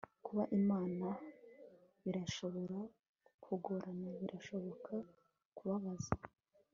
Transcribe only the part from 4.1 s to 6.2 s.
birashobora kubabaza